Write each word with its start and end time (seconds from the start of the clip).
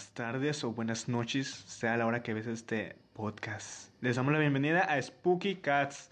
buenas 0.00 0.14
tardes 0.14 0.64
o 0.64 0.72
buenas 0.72 1.08
noches, 1.10 1.46
sea 1.46 1.94
la 1.98 2.06
hora 2.06 2.22
que 2.22 2.32
ves 2.32 2.46
este 2.46 2.96
podcast. 3.12 3.90
Les 4.00 4.16
damos 4.16 4.32
la 4.32 4.38
bienvenida 4.38 4.80
a 4.80 5.02
Spooky 5.02 5.56
Cats, 5.56 6.08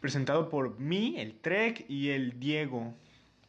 presentado 0.00 0.48
por 0.48 0.80
mí, 0.80 1.16
el 1.18 1.34
Trek 1.34 1.84
y 1.90 2.08
el 2.08 2.40
Diego. 2.40 2.94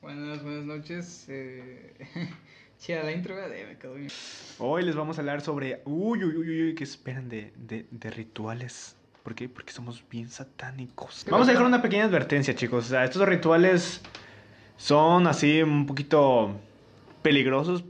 Buenas, 0.02 0.44
buenas 0.44 0.66
noches. 0.66 1.28
Eh... 1.30 1.96
Chida 2.78 3.04
la 3.04 3.14
intro, 3.14 3.42
eh, 3.42 3.68
me 3.70 3.78
quedó 3.78 3.94
bien. 3.94 4.10
Hoy 4.60 4.84
les 4.84 4.98
vamos 4.98 5.18
a 5.18 5.22
hablar 5.22 5.40
sobre, 5.40 5.82
uy, 5.86 6.26
uy, 6.26 6.36
uy, 6.36 6.64
uy, 6.64 6.76
que 6.76 6.84
esperan 6.84 7.30
de, 7.30 7.54
de, 7.56 7.86
de 7.90 8.10
rituales. 8.10 8.98
¿Por 9.24 9.34
qué? 9.34 9.48
Porque 9.48 9.72
somos 9.72 10.04
bien 10.10 10.28
satánicos. 10.30 11.26
Vamos 11.30 11.48
a 11.48 11.52
dejar 11.52 11.66
una 11.66 11.82
pequeña 11.82 12.04
advertencia, 12.04 12.54
chicos. 12.54 12.88
O 12.88 12.90
sea, 12.90 13.06
estos 13.06 13.26
rituales 13.26 14.02
son 14.76 15.26
así 15.26 15.62
un 15.62 15.86
poquito 15.86 16.54
peligrosos. 17.22 17.86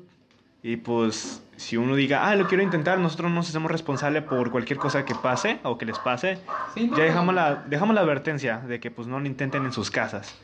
Y 0.64 0.78
pues, 0.78 1.44
si 1.56 1.76
uno 1.78 1.96
diga, 1.96 2.28
ah, 2.30 2.36
lo 2.36 2.48
quiero 2.48 2.64
intentar, 2.64 3.00
nosotros 3.00 3.32
nos 3.32 3.50
hacemos 3.50 3.72
responsable 3.72 4.22
por 4.22 4.52
cualquier 4.52 4.78
cosa 4.78 5.06
que 5.06 5.16
pase 5.16 5.60
o 5.64 5.78
que 5.78 5.86
les 5.86 5.98
pase. 6.00 6.38
Sí, 6.76 6.88
no, 6.88 6.98
Ya 6.98 7.04
dejamos 7.06 7.34
la, 7.34 7.64
dejamos 7.68 7.96
la 7.96 8.02
advertencia 8.02 8.60
de 8.60 8.80
que 8.80 8.92
pues 8.92 9.08
no 9.08 9.20
lo 9.20 9.26
intenten 9.26 9.66
en 9.66 9.72
sus 9.74 9.90
casas. 9.90 10.36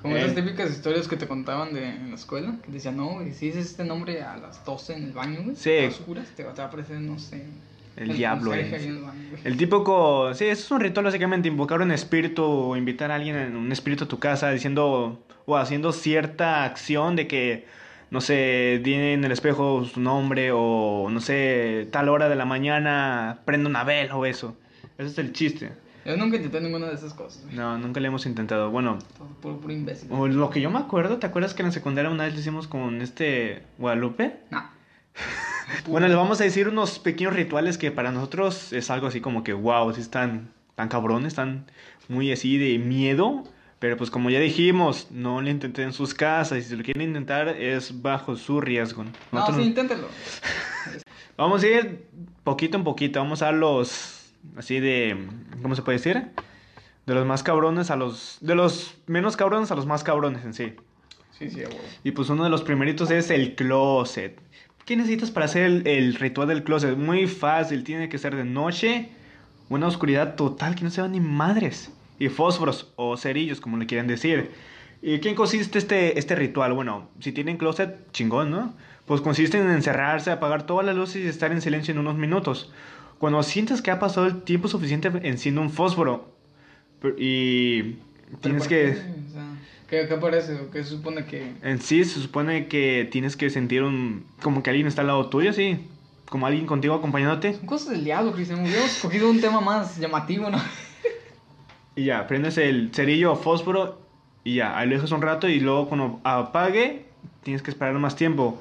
Como 0.00 0.16
Eh. 0.16 0.20
esas 0.22 0.34
típicas 0.36 0.70
historias 0.70 1.08
que 1.08 1.16
te 1.16 1.26
contaban 1.26 1.72
de, 1.72 1.88
en 1.88 2.10
la 2.10 2.14
escuela, 2.16 2.56
que 2.64 2.70
decían, 2.70 2.96
no, 2.96 3.06
güey, 3.14 3.32
si 3.32 3.46
dices 3.46 3.66
este 3.66 3.84
nombre 3.84 4.22
a 4.22 4.36
las 4.36 4.64
12 4.64 4.94
en 4.96 5.04
el 5.04 5.12
baño, 5.12 5.40
güey, 5.42 5.56
Sí. 5.56 5.78
a 5.84 5.88
oscuras, 5.88 6.28
te 6.36 6.44
va, 6.44 6.52
a 6.56 6.64
aparecer, 6.66 7.00
no 7.00 7.18
sé, 7.18 7.44
El 7.96 8.16
diablo, 8.16 8.50
conserje 8.50 8.76
eh. 8.76 8.88
el 8.88 8.98
baño. 9.02 9.28
El 9.44 9.56
típico, 9.56 10.34
sí, 10.34 10.44
eso 10.46 10.64
es 10.64 10.70
un 10.70 10.80
ritual 10.80 11.04
básicamente, 11.06 11.48
invocar 11.48 11.80
un 11.80 11.90
espíritu 11.92 12.42
o 12.44 12.76
invitar 12.76 13.10
a 13.10 13.16
alguien, 13.16 13.36
en 13.36 13.56
un 13.56 13.70
espíritu 13.72 14.04
a 14.04 14.08
tu 14.08 14.18
casa 14.18 14.50
diciendo 14.50 15.20
o 15.46 15.56
haciendo 15.56 15.92
cierta 15.92 16.64
acción 16.64 17.14
de 17.16 17.26
que, 17.28 17.66
no 18.14 18.20
sé, 18.20 18.80
tiene 18.84 19.14
en 19.14 19.24
el 19.24 19.32
espejo 19.32 19.84
su 19.84 20.00
nombre 20.00 20.52
o, 20.52 21.08
no 21.10 21.20
sé, 21.20 21.88
tal 21.90 22.08
hora 22.08 22.28
de 22.28 22.36
la 22.36 22.44
mañana 22.44 23.40
prende 23.44 23.68
una 23.68 23.82
vela 23.82 24.14
o 24.14 24.24
eso. 24.24 24.56
Ese 24.98 25.08
es 25.08 25.18
el 25.18 25.32
chiste. 25.32 25.72
Yo 26.06 26.16
nunca 26.16 26.36
intenté 26.36 26.60
ninguna 26.60 26.86
de 26.86 26.94
esas 26.94 27.12
cosas, 27.12 27.42
güey. 27.42 27.56
No, 27.56 27.76
nunca 27.76 27.98
le 27.98 28.06
hemos 28.06 28.24
intentado. 28.24 28.70
Bueno, 28.70 29.00
Todo 29.18 29.26
puro, 29.40 29.60
puro 29.60 29.72
imbécil. 29.74 30.08
o 30.12 30.28
lo 30.28 30.48
que 30.48 30.60
yo 30.60 30.70
me 30.70 30.78
acuerdo, 30.78 31.18
¿te 31.18 31.26
acuerdas 31.26 31.54
que 31.54 31.62
en 31.62 31.68
la 31.68 31.72
secundaria 31.72 32.08
una 32.08 32.22
vez 32.22 32.34
lo 32.34 32.40
hicimos 32.40 32.68
con 32.68 33.02
este 33.02 33.64
Guadalupe? 33.78 34.36
Nah. 34.50 34.66
Bueno, 35.88 36.06
les 36.06 36.16
vamos 36.16 36.40
a 36.40 36.44
decir 36.44 36.68
unos 36.68 37.00
pequeños 37.00 37.34
rituales 37.34 37.78
que 37.78 37.90
para 37.90 38.12
nosotros 38.12 38.72
es 38.72 38.90
algo 38.90 39.08
así 39.08 39.20
como 39.20 39.42
que, 39.42 39.54
wow, 39.54 39.92
sí 39.92 40.00
están 40.02 40.52
tan 40.76 40.88
cabrones, 40.88 41.28
están 41.28 41.64
muy 42.08 42.30
así 42.30 42.58
de 42.58 42.78
miedo. 42.78 43.44
Pero 43.84 43.98
pues 43.98 44.10
como 44.10 44.30
ya 44.30 44.40
dijimos, 44.40 45.08
no 45.10 45.42
lo 45.42 45.50
intenten 45.50 45.84
en 45.88 45.92
sus 45.92 46.14
casas. 46.14 46.56
Y 46.56 46.62
si 46.62 46.74
lo 46.74 46.82
quieren 46.82 47.02
intentar 47.02 47.48
es 47.48 48.00
bajo 48.00 48.34
su 48.34 48.58
riesgo. 48.62 49.04
No, 49.04 49.10
Nosotros- 49.30 49.58
sí, 49.58 49.62
inténtalo. 49.64 50.08
Vamos 51.36 51.62
a 51.62 51.66
ir 51.66 52.06
poquito 52.44 52.78
en 52.78 52.84
poquito. 52.84 53.20
Vamos 53.20 53.42
a 53.42 53.52
los 53.52 54.32
así 54.56 54.80
de, 54.80 55.28
¿cómo 55.60 55.74
se 55.74 55.82
puede 55.82 55.98
decir? 55.98 56.28
De 57.04 57.14
los 57.14 57.26
más 57.26 57.42
cabrones 57.42 57.90
a 57.90 57.96
los... 57.96 58.38
De 58.40 58.54
los 58.54 58.94
menos 59.06 59.36
cabrones 59.36 59.70
a 59.70 59.74
los 59.74 59.84
más 59.84 60.02
cabrones 60.02 60.46
en 60.46 60.54
sí. 60.54 60.72
Sí, 61.38 61.50
sí, 61.50 61.56
güey. 61.64 61.76
Y 62.04 62.12
pues 62.12 62.30
uno 62.30 62.42
de 62.42 62.48
los 62.48 62.62
primeritos 62.62 63.10
es 63.10 63.28
el 63.28 63.54
closet. 63.54 64.40
¿Qué 64.86 64.96
necesitas 64.96 65.30
para 65.30 65.44
hacer 65.44 65.64
el, 65.64 65.86
el 65.86 66.14
ritual 66.14 66.48
del 66.48 66.64
closet? 66.64 66.96
Muy 66.96 67.26
fácil, 67.26 67.84
tiene 67.84 68.08
que 68.08 68.16
ser 68.16 68.34
de 68.34 68.44
noche, 68.44 69.10
una 69.68 69.88
oscuridad 69.88 70.36
total 70.36 70.74
que 70.74 70.84
no 70.84 70.90
se 70.90 71.02
vean 71.02 71.12
ni 71.12 71.20
madres. 71.20 71.90
Y 72.18 72.28
fósforos 72.28 72.92
o 72.96 73.16
cerillos, 73.16 73.60
como 73.60 73.76
le 73.76 73.86
quieran 73.86 74.06
decir. 74.06 74.50
¿Y 75.02 75.18
quién 75.18 75.34
consiste 75.34 75.78
este, 75.78 76.18
este 76.18 76.34
ritual? 76.34 76.72
Bueno, 76.72 77.08
si 77.20 77.32
tienen 77.32 77.58
closet, 77.58 78.10
chingón, 78.12 78.50
¿no? 78.50 78.72
Pues 79.06 79.20
consiste 79.20 79.58
en 79.58 79.70
encerrarse, 79.70 80.30
apagar 80.30 80.64
todas 80.64 80.86
las 80.86 80.96
luces 80.96 81.16
y 81.16 81.28
estar 81.28 81.52
en 81.52 81.60
silencio 81.60 81.92
en 81.92 81.98
unos 81.98 82.16
minutos. 82.16 82.72
Cuando 83.18 83.42
sientes 83.42 83.82
que 83.82 83.90
ha 83.90 83.98
pasado 83.98 84.26
el 84.26 84.42
tiempo 84.42 84.68
suficiente, 84.68 85.10
enciende 85.22 85.60
un 85.60 85.70
fósforo. 85.70 86.32
Y 87.18 87.96
tienes 88.40 88.40
Pero 88.40 88.58
¿por 88.58 88.68
que... 88.68 88.68
qué? 88.68 88.90
O 89.28 89.32
sea, 89.32 89.46
¿qué, 89.88 90.08
¿Qué 90.08 90.14
parece? 90.16 90.54
¿O 90.54 90.70
¿Qué 90.70 90.82
se 90.82 90.90
supone 90.90 91.26
que...? 91.26 91.52
En 91.62 91.80
sí, 91.82 92.04
se 92.04 92.20
supone 92.20 92.66
que 92.68 93.06
tienes 93.12 93.36
que 93.36 93.50
sentir 93.50 93.82
un. 93.82 94.24
como 94.42 94.62
que 94.62 94.70
alguien 94.70 94.86
está 94.86 95.02
al 95.02 95.08
lado 95.08 95.28
tuyo, 95.28 95.52
sí. 95.52 95.86
Como 96.30 96.46
alguien 96.46 96.66
contigo 96.66 96.94
acompañándote. 96.94 97.54
Son 97.54 97.66
cosas 97.66 97.90
del 97.90 98.04
diablo, 98.04 98.32
Cristian. 98.32 98.62
Hubiéramos 98.62 98.96
cogido 99.00 99.30
un 99.30 99.40
tema 99.40 99.60
más 99.60 99.98
llamativo, 99.98 100.48
¿no? 100.48 100.58
Y 101.96 102.04
ya, 102.04 102.26
prendes 102.26 102.58
el 102.58 102.90
cerillo 102.92 103.32
o 103.32 103.36
fósforo. 103.36 104.00
Y 104.42 104.56
ya, 104.56 104.76
ahí 104.76 104.88
lo 104.88 104.96
dejas 104.96 105.12
un 105.12 105.22
rato. 105.22 105.48
Y 105.48 105.60
luego, 105.60 105.88
cuando 105.88 106.20
apague, 106.24 107.06
tienes 107.42 107.62
que 107.62 107.70
esperar 107.70 107.94
más 107.94 108.16
tiempo. 108.16 108.60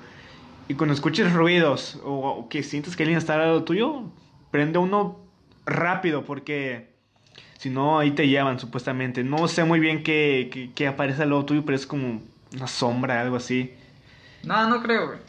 Y 0.68 0.76
cuando 0.76 0.94
escuches 0.94 1.34
ruidos 1.34 2.00
o, 2.04 2.48
que 2.50 2.64
sientes 2.64 2.96
que 2.96 3.04
alguien 3.04 3.18
está 3.18 3.34
al 3.34 3.40
lado 3.40 3.64
tuyo, 3.64 4.04
prende 4.52 4.80
uno 4.80 5.20
rápido, 5.66 6.24
porque. 6.24 6.92
Si 7.58 7.70
no, 7.70 7.98
ahí 7.98 8.12
te 8.12 8.28
llevan, 8.28 8.60
supuestamente. 8.60 9.24
No 9.24 9.48
sé 9.48 9.64
muy 9.64 9.80
bien 9.80 10.04
qué, 10.04 10.50
qué, 10.52 10.72
qué 10.76 10.88
aparece 10.88 11.24
al 11.24 11.30
lado 11.30 11.46
tuyo, 11.46 11.64
pero 11.66 11.78
es 11.78 11.88
como 11.88 12.22
una 12.54 12.68
sombra, 12.68 13.22
algo 13.22 13.38
así. 13.38 13.74
No, 14.44 14.68
no 14.68 14.84
creo, 14.84 15.08
güey. 15.08 15.20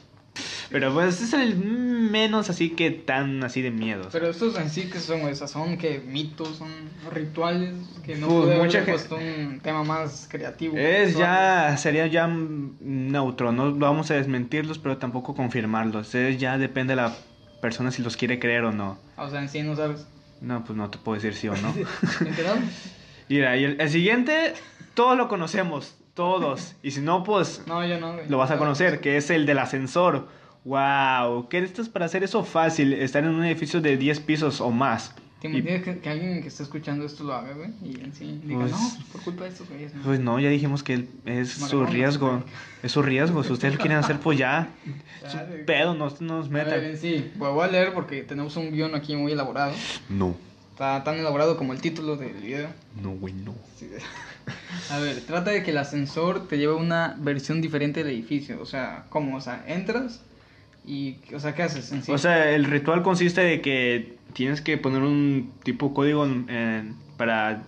Pero 0.70 0.92
pues 0.92 1.20
es 1.20 1.32
el 1.32 1.56
menos 1.56 2.50
así 2.50 2.70
que 2.70 2.90
tan 2.90 3.44
así 3.44 3.62
de 3.62 3.70
miedo. 3.70 4.08
Pero 4.10 4.28
estos 4.28 4.56
en 4.58 4.68
sí 4.70 4.90
que 4.90 4.98
son, 4.98 5.32
sea, 5.34 5.46
son 5.46 5.76
que 5.78 6.00
mitos, 6.00 6.56
son 6.56 6.70
rituales, 7.12 7.74
que 8.04 8.16
no 8.16 8.26
Pues, 8.26 8.38
puede 8.46 8.56
mucha 8.58 8.78
haberle 8.78 8.80
gen- 8.80 8.94
puesto 8.94 9.16
un 9.16 9.60
tema 9.60 9.84
más 9.84 10.26
creativo. 10.30 10.76
Es 10.76 11.16
ya, 11.16 11.76
sería 11.76 12.06
ya 12.08 12.26
neutro, 12.26 13.52
no 13.52 13.74
vamos 13.74 14.10
a 14.10 14.14
desmentirlos, 14.14 14.78
pero 14.78 14.96
tampoco 14.98 15.34
confirmarlos. 15.34 16.14
Es 16.14 16.38
ya 16.38 16.58
depende 16.58 16.92
de 16.92 17.02
la 17.02 17.14
persona 17.60 17.90
si 17.90 18.02
los 18.02 18.16
quiere 18.16 18.38
creer 18.38 18.64
o 18.64 18.72
no. 18.72 18.98
O 19.16 19.28
sea, 19.30 19.40
en 19.40 19.48
sí 19.48 19.62
no 19.62 19.76
sabes. 19.76 20.06
No, 20.40 20.64
pues 20.64 20.76
no 20.76 20.90
te 20.90 20.98
puedo 20.98 21.14
decir 21.14 21.34
sí 21.34 21.48
o 21.48 21.54
no. 21.56 21.72
Mira, 23.28 23.56
y 23.56 23.64
el, 23.64 23.80
el 23.80 23.88
siguiente, 23.90 24.54
todos 24.94 25.16
lo 25.16 25.28
conocemos, 25.28 25.96
todos. 26.14 26.74
Y 26.82 26.92
si 26.92 27.00
no, 27.00 27.22
pues 27.24 27.62
No, 27.66 27.84
yo 27.86 27.98
no, 28.00 28.14
güey. 28.14 28.28
lo 28.28 28.38
vas 28.38 28.50
a 28.50 28.58
conocer, 28.58 29.00
que 29.00 29.16
es 29.16 29.30
el 29.30 29.46
del 29.46 29.58
ascensor. 29.58 30.28
Wow, 30.64 31.48
¿qué 31.48 31.60
necesitas 31.60 31.88
para 31.90 32.06
hacer 32.06 32.24
eso 32.24 32.42
fácil? 32.44 32.92
Estar 32.94 33.22
en 33.24 33.30
un 33.30 33.44
edificio 33.44 33.80
de 33.80 33.96
10 33.96 34.20
pisos 34.20 34.60
o 34.60 34.70
más. 34.70 35.14
¿Te 35.40 35.48
Y- 35.50 35.58
imaginas 35.58 35.82
que, 35.82 35.98
que 35.98 36.08
alguien 36.08 36.40
que 36.40 36.48
está 36.48 36.62
escuchando 36.62 37.04
esto 37.04 37.22
lo 37.22 37.34
haga, 37.34 37.52
güey? 37.52 37.68
Y 37.82 38.00
en 38.00 38.14
sí 38.14 38.40
diga, 38.44 38.60
Pues- 38.60 38.72
no, 38.72 38.78
pues 38.78 39.04
por 39.12 39.20
culpa 39.22 39.44
de 39.44 39.50
estos 39.50 39.68
güeyes, 39.68 39.94
¿no? 39.94 40.02
Pues 40.02 40.18
no, 40.20 40.40
ya 40.40 40.48
dijimos 40.48 40.82
que 40.82 41.06
es 41.26 41.50
su 41.52 41.84
riesgo. 41.84 42.42
Es 42.82 42.92
su 42.92 43.02
riesgo. 43.02 43.44
Si 43.44 43.52
ustedes 43.52 43.74
lo 43.74 43.80
quieren 43.80 43.98
hacer, 43.98 44.18
pues 44.20 44.38
ya. 44.38 44.68
Su 45.28 45.36
pedo, 45.66 45.94
no 45.94 46.08
no 46.20 46.38
nos 46.38 46.46
A 46.46 46.48
ver, 46.50 46.64
metan. 46.66 46.84
en 46.84 46.96
sí, 46.96 47.30
pues 47.38 47.52
voy 47.52 47.64
a 47.68 47.70
leer 47.70 47.92
porque 47.92 48.22
tenemos 48.22 48.56
un 48.56 48.72
guion 48.72 48.94
aquí 48.94 49.16
muy 49.16 49.32
elaborado. 49.32 49.72
No, 50.08 50.34
Está 50.74 51.04
tan 51.04 51.16
elaborado 51.16 51.56
como 51.56 51.72
el 51.72 51.80
título 51.80 52.16
del 52.16 52.32
video. 52.34 52.68
no, 53.00 53.10
güey, 53.12 53.32
no. 53.32 53.54
Sí. 53.76 53.88
A 54.90 54.98
ver, 54.98 55.20
trata 55.20 55.52
de 55.52 55.62
que 55.62 55.70
el 55.70 55.78
ascensor 55.78 56.48
te 56.48 56.58
lleve 56.58 56.72
a 56.72 56.76
una 56.76 57.14
versión 57.20 57.60
diferente 57.60 58.02
del 58.02 58.12
edificio. 58.12 58.60
O 58.60 58.66
sea, 58.66 59.06
¿cómo? 59.08 59.36
O 59.36 59.40
sea, 59.40 59.64
entras 59.68 60.20
y, 60.84 61.16
o 61.32 61.38
sea, 61.38 61.54
¿qué 61.54 61.62
haces 61.62 61.92
en 61.92 62.02
sí? 62.02 62.10
O 62.10 62.18
sea, 62.18 62.50
el 62.50 62.64
ritual 62.64 63.04
consiste 63.04 63.40
de 63.40 63.60
que 63.60 64.16
tienes 64.32 64.60
que 64.60 64.76
poner 64.76 65.02
un 65.02 65.52
tipo 65.62 65.94
código 65.94 66.26
en- 66.26 66.50
en- 66.50 66.96
para 67.16 67.62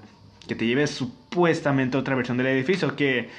que 0.46 0.54
te 0.54 0.66
lleve 0.66 0.87
supuestamente 0.87 1.96
otra 1.96 2.14
versión 2.14 2.37
del 2.37 2.46
edificio. 2.46 2.94
Que 2.96 3.31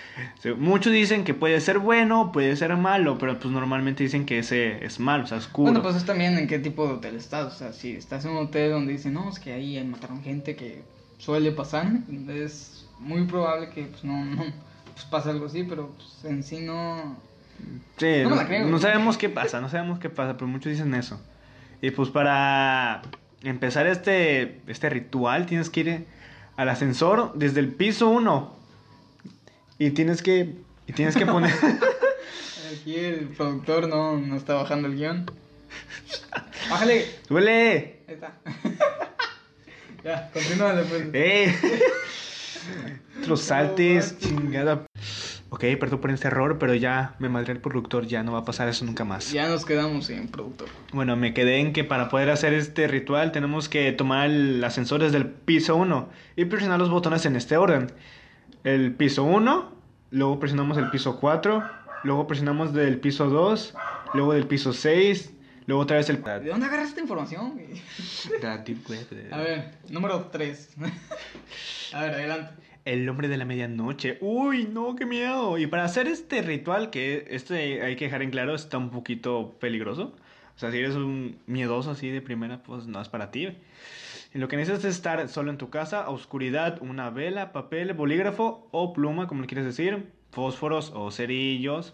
muchos 0.57 0.92
dicen 0.94 1.24
que 1.24 1.33
puede 1.33 1.59
ser 1.62 1.80
bueno, 1.80 2.31
puede 2.31 2.56
ser 2.56 2.75
malo, 2.77 3.18
pero 3.18 3.39
pues 3.39 3.51
normalmente 3.54 4.04
dicen 4.04 4.25
que 4.25 4.39
ese 4.39 4.83
es 4.86 5.00
malo, 5.00 5.24
o 5.24 5.27
sea, 5.27 5.38
oscuro. 5.38 5.71
Bueno, 5.71 5.81
pues 5.81 5.95
es 5.95 6.06
también 6.06 6.38
en 6.38 6.48
qué 6.48 6.59
tipo 6.59 6.88
de 6.88 6.94
hotel 6.94 7.15
estás. 7.15 7.54
O 7.54 7.57
sea, 7.57 7.74
si 7.74 7.94
estás 7.94 8.25
en 8.25 8.31
un 8.31 8.38
hotel 8.38 8.71
donde 8.71 8.94
dicen, 8.94 9.13
no, 9.13 9.30
es 9.30 9.39
que 9.39 9.54
ahí 9.54 9.81
mataron 9.83 10.21
gente 10.24 10.56
que 10.56 10.83
suele 11.18 11.51
pasar, 11.51 11.88
es 12.30 12.86
muy 13.00 13.25
probable 13.25 13.69
que 13.69 13.83
pues, 13.83 14.04
no, 14.04 14.25
no 14.25 14.44
pues, 14.94 15.06
pase 15.09 15.30
algo 15.30 15.45
así, 15.48 15.63
pero 15.63 15.89
pues, 15.95 16.25
en 16.25 16.44
sí 16.44 16.59
no. 16.62 17.18
Sí, 17.98 18.21
No 18.24 18.30
no, 18.30 18.36
me 18.36 18.36
la 18.36 18.48
creo. 18.48 18.68
no 18.68 18.77
sabemos 18.80 19.18
qué 19.18 19.30
pasa, 19.30 19.62
no 19.62 19.69
sabemos 19.69 19.98
qué 20.00 20.09
pasa, 20.09 20.33
pero 20.33 20.48
muchos 20.48 20.71
dicen 20.71 20.94
eso. 20.94 21.19
Y 21.81 21.92
pues 21.92 22.09
para 22.09 23.01
empezar 23.44 23.88
este, 23.88 24.62
este 24.68 24.89
ritual 24.89 25.45
tienes 25.45 25.69
que 25.69 25.80
ir 25.80 26.06
al 26.57 26.69
ascensor 26.69 27.31
desde 27.36 27.62
el 27.62 27.71
piso 27.71 28.09
1. 28.09 28.56
Y 29.80 29.92
tienes 29.92 30.21
que, 30.21 30.56
y 30.88 30.94
tienes 30.94 31.15
que 31.15 31.25
poner... 31.25 31.54
Aquí 32.81 32.95
el 32.95 33.30
productor 33.30 33.88
no, 33.88 34.18
no 34.18 34.36
está 34.36 34.56
bajando 34.56 34.89
el 34.89 34.95
guion. 34.95 35.31
Bájale. 36.69 37.06
¡Suele! 37.25 38.01
Ahí 38.07 38.15
está. 38.15 38.33
ya, 40.04 40.30
continúa 40.33 40.74
después. 40.74 41.07
¡Eh! 41.13 41.56
Otros 43.21 43.42
saltes, 43.42 44.18
chingada. 44.19 44.86
Ok, 45.50 45.64
perdón 45.80 46.02
por 46.02 46.12
este 46.12 46.28
error, 46.28 46.58
pero 46.60 46.74
ya 46.76 47.16
me 47.20 47.30
madré 47.30 47.54
el 47.54 47.62
productor, 47.62 48.06
ya 48.06 48.22
no 48.22 48.34
va 48.34 48.40
a 48.40 48.46
pasar 48.46 48.68
eso 48.68 48.84
nunca 48.84 49.06
más. 49.06 49.32
Ya 49.32 49.48
nos 49.48 49.66
quedamos 49.66 50.08
sin 50.08 50.28
productor. 50.28 50.68
Bueno, 50.92 51.16
me 51.16 51.34
quedé 51.34 51.60
en 51.60 51.72
que 51.72 51.86
para 51.86 52.10
poder 52.10 52.30
hacer 52.30 52.54
este 52.54 52.88
ritual 52.88 53.32
tenemos 53.32 53.70
que 53.70 53.92
tomar 53.94 54.30
el 54.30 54.62
ascensor 54.64 55.02
desde 55.02 55.18
el 55.18 55.28
piso 55.28 55.78
1 55.78 56.10
y 56.36 56.46
presionar 56.46 56.80
los 56.80 56.90
botones 56.90 57.26
en 57.26 57.38
este 57.38 57.56
orden. 57.56 57.92
El 58.66 58.94
piso 58.94 59.24
1, 59.24 59.72
luego 60.12 60.40
presionamos 60.40 60.78
el 60.78 60.90
piso 60.90 61.18
4, 61.20 61.64
luego 62.04 62.28
presionamos 62.28 62.74
del 62.74 63.00
piso 63.00 63.30
2, 63.30 63.74
luego 64.14 64.34
del 64.34 64.48
piso 64.48 64.74
6, 64.74 65.34
Luego 65.68 65.84
otra 65.84 65.98
vez 65.98 66.10
el... 66.10 66.24
¿De 66.24 66.50
dónde 66.50 66.66
agarras 66.66 66.88
esta 66.88 67.02
información? 67.02 67.52
güey? 67.52 67.82
La 68.42 68.60
deep 68.60 68.90
web. 68.90 69.06
A 69.32 69.38
ver, 69.40 69.74
número 69.90 70.30
3. 70.32 70.70
A 71.94 72.02
ver, 72.04 72.14
adelante. 72.14 72.67
El 72.88 73.06
nombre 73.06 73.28
de 73.28 73.36
la 73.36 73.44
medianoche. 73.44 74.18
Uy, 74.22 74.63
no, 74.72 74.95
qué 74.95 75.06
miedo. 75.06 75.57
Y 75.57 75.68
para 75.68 75.84
hacer 75.84 76.07
este 76.07 76.42
ritual, 76.42 76.89
que 76.89 77.25
este 77.31 77.81
hay 77.84 77.98
que 77.98 78.06
dejar 78.06 78.22
en 78.22 78.31
claro, 78.31 78.56
está 78.56 78.78
un 78.78 78.92
poquito 78.92 79.57
peligroso. 79.60 80.16
O 80.56 80.57
sea, 80.57 80.72
si 80.72 80.78
eres 80.78 80.95
un 80.95 81.38
miedoso 81.48 81.92
así 81.92 82.10
de 82.10 82.22
primera, 82.22 82.63
pues 82.63 82.88
no 82.88 83.01
es 83.01 83.10
para 83.10 83.30
ti. 83.30 83.50
Y 84.34 84.38
lo 84.39 84.48
que 84.48 84.56
necesitas 84.56 84.86
es 84.86 84.95
estar 84.95 85.28
solo 85.28 85.51
en 85.51 85.57
tu 85.57 85.69
casa, 85.69 86.07
oscuridad, 86.10 86.81
una 86.81 87.10
vela, 87.10 87.51
papel, 87.51 87.92
bolígrafo 87.92 88.69
o 88.72 88.94
pluma, 88.94 89.28
como 89.28 89.42
le 89.42 89.48
quieres 89.48 89.66
decir, 89.66 90.07
fósforos 90.31 90.94
o 90.95 91.12
cerillos, 91.12 91.94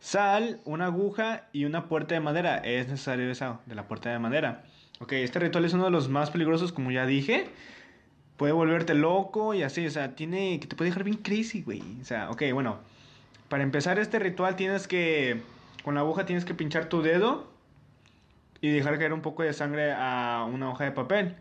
sal, 0.00 0.58
una 0.64 0.86
aguja 0.86 1.48
y 1.52 1.66
una 1.66 1.86
puerta 1.86 2.14
de 2.14 2.20
madera. 2.20 2.56
Es 2.56 2.88
necesario 2.88 3.30
esa 3.30 3.60
de 3.66 3.74
la 3.74 3.86
puerta 3.86 4.10
de 4.10 4.18
madera. 4.18 4.64
Ok, 5.00 5.12
este 5.12 5.38
ritual 5.38 5.66
es 5.66 5.74
uno 5.74 5.84
de 5.84 5.90
los 5.90 6.08
más 6.08 6.30
peligrosos, 6.30 6.72
como 6.72 6.90
ya 6.90 7.04
dije. 7.04 7.48
Puede 8.36 8.52
volverte 8.52 8.94
loco 8.94 9.54
y 9.54 9.62
así, 9.62 9.86
o 9.86 9.90
sea, 9.90 10.14
tiene 10.16 10.58
que 10.60 10.66
te 10.66 10.74
puede 10.76 10.90
dejar 10.90 11.04
bien 11.04 11.18
crazy, 11.18 11.62
güey. 11.62 11.82
O 12.00 12.04
sea, 12.04 12.30
ok, 12.30 12.42
bueno. 12.52 12.78
Para 13.48 13.62
empezar 13.62 13.98
este 13.98 14.18
ritual 14.18 14.56
tienes 14.56 14.88
que 14.88 15.42
con 15.84 15.94
la 15.94 16.00
aguja 16.00 16.24
tienes 16.24 16.44
que 16.44 16.54
pinchar 16.54 16.86
tu 16.88 17.02
dedo 17.02 17.52
y 18.60 18.70
dejar 18.70 18.98
caer 18.98 19.12
un 19.12 19.20
poco 19.20 19.42
de 19.42 19.52
sangre 19.52 19.92
a 19.92 20.48
una 20.50 20.70
hoja 20.70 20.84
de 20.84 20.90
papel 20.92 21.36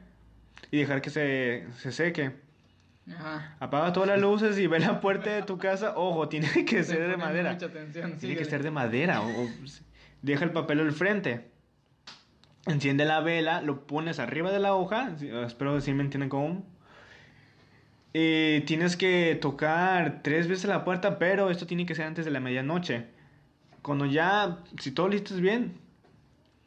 y 0.69 0.79
dejar 0.79 1.01
que 1.01 1.09
se, 1.09 1.65
se 1.77 1.91
seque. 1.91 2.35
Ajá. 3.09 3.55
Apaga 3.59 3.93
todas 3.93 4.09
las 4.09 4.19
luces 4.19 4.59
y 4.59 4.67
ve 4.67 4.79
la 4.79 4.99
puerta 5.01 5.29
de 5.31 5.41
tu 5.43 5.57
casa. 5.57 5.93
Ojo, 5.95 6.29
tiene 6.29 6.47
que 6.65 6.83
ser 6.83 7.07
de 7.09 7.17
madera. 7.17 7.53
Mucha 7.53 7.65
atención, 7.67 8.17
Tiene 8.17 8.35
que 8.35 8.45
ser 8.45 8.61
de 8.63 8.71
madera. 8.71 9.21
O, 9.21 9.27
o- 9.45 9.49
deja 10.21 10.43
el 10.45 10.51
papel 10.51 10.81
al 10.81 10.91
frente. 10.91 11.49
Enciende 12.65 13.05
la 13.05 13.19
vela, 13.21 13.61
lo 13.61 13.87
pones 13.87 14.19
arriba 14.19 14.51
de 14.51 14.59
la 14.59 14.75
hoja. 14.75 15.11
Espero 15.45 15.75
que 15.75 15.81
sí 15.81 15.93
me 15.93 16.03
entienden 16.03 16.29
cómo. 16.29 16.65
Y 18.13 18.61
tienes 18.61 18.95
que 18.95 19.37
tocar 19.41 20.21
tres 20.23 20.47
veces 20.47 20.65
la 20.69 20.83
puerta, 20.85 21.17
pero 21.17 21.49
esto 21.49 21.65
tiene 21.65 21.85
que 21.85 21.95
ser 21.95 22.05
antes 22.05 22.25
de 22.25 22.31
la 22.31 22.39
medianoche. 22.39 23.07
Cuando 23.81 24.05
ya, 24.05 24.59
si 24.79 24.91
todo 24.91 25.07
listo 25.09 25.33
es 25.33 25.41
bien, 25.41 25.73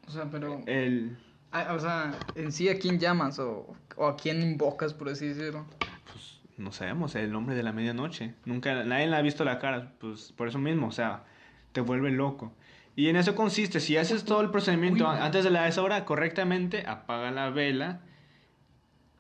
O 0.09 0.11
sea, 0.11 0.29
pero. 0.31 0.61
el, 0.67 1.17
ah, 1.53 1.73
o 1.75 1.79
sea, 1.79 2.13
en 2.35 2.51
sí, 2.53 2.69
¿a 2.69 2.79
quién 2.79 2.99
llamas? 2.99 3.39
O, 3.39 3.75
o 3.97 4.07
a 4.07 4.17
quién 4.17 4.43
invocas, 4.43 4.93
por 4.93 5.09
así 5.09 5.29
decirlo. 5.29 5.67
pues 6.13 6.41
no 6.59 6.73
sabemos 6.73 7.15
el 7.15 7.31
nombre 7.31 7.55
de 7.55 7.63
la 7.63 7.73
medianoche. 7.73 8.35
Nunca, 8.45 8.83
nadie 8.85 9.07
le 9.07 9.17
ha 9.17 9.23
visto 9.23 9.45
la 9.45 9.59
cara, 9.61 9.93
pues 10.01 10.33
por 10.37 10.49
eso 10.49 10.59
mismo, 10.59 10.89
o 10.89 10.93
sea, 10.93 11.25
te 11.73 11.81
vuelve 11.81 12.11
loco. 12.11 12.53
Y 12.97 13.09
en 13.09 13.17
eso 13.17 13.35
consiste, 13.37 13.79
si 13.79 13.97
haces 13.97 14.25
todo 14.25 14.41
el 14.41 14.51
procedimiento 14.51 15.09
Uy. 15.09 15.17
antes 15.21 15.45
de 15.45 15.51
la 15.51 15.69
esa 15.69 15.83
hora 15.83 16.05
correctamente, 16.05 16.85
apaga 16.87 17.31
la 17.31 17.51
vela 17.51 18.01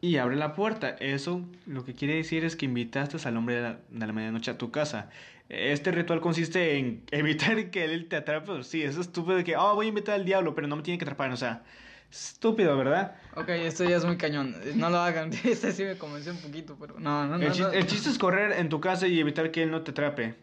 y 0.06 0.18
abre 0.18 0.36
la 0.36 0.54
puerta. 0.54 0.90
Eso 1.00 1.42
lo 1.66 1.84
que 1.84 1.94
quiere 1.94 2.14
decir 2.14 2.44
es 2.44 2.56
que 2.56 2.66
invitaste 2.66 3.16
al 3.28 3.36
hombre 3.36 3.56
de 3.56 3.62
la, 3.62 3.78
de 3.90 4.06
la 4.06 4.12
medianoche 4.12 4.50
a 4.50 4.58
tu 4.58 4.70
casa. 4.70 5.10
Este 5.48 5.90
ritual 5.92 6.20
consiste 6.20 6.76
en 6.78 7.02
evitar 7.10 7.70
que 7.70 7.84
él 7.84 8.06
te 8.08 8.16
atrape. 8.16 8.62
Sí, 8.62 8.82
es 8.82 8.96
estúpido 8.96 9.36
de 9.36 9.44
que, 9.44 9.56
oh, 9.56 9.74
voy 9.74 9.86
a 9.86 9.88
invitar 9.88 10.14
al 10.14 10.24
diablo, 10.24 10.54
pero 10.54 10.66
no 10.68 10.76
me 10.76 10.82
tiene 10.82 10.98
que 10.98 11.04
atrapar. 11.04 11.30
O 11.32 11.36
sea, 11.36 11.62
estúpido, 12.10 12.76
¿verdad? 12.76 13.16
Ok, 13.34 13.48
esto 13.50 13.84
ya 13.84 13.96
es 13.96 14.04
muy 14.04 14.16
cañón. 14.16 14.54
No 14.76 14.90
lo 14.90 14.98
hagan. 14.98 15.30
Este 15.44 15.72
sí 15.72 15.84
me 15.84 15.96
convenció 15.96 16.32
un 16.32 16.38
poquito, 16.38 16.76
pero 16.80 16.98
no, 16.98 17.26
no, 17.26 17.38
no. 17.38 17.44
El, 17.46 17.52
chis- 17.52 17.60
no. 17.60 17.72
el 17.72 17.86
chiste 17.86 18.10
es 18.10 18.18
correr 18.18 18.52
en 18.52 18.68
tu 18.68 18.80
casa 18.80 19.06
y 19.08 19.18
evitar 19.20 19.50
que 19.50 19.62
él 19.62 19.70
no 19.70 19.82
te 19.82 19.90
atrape. 19.90 20.34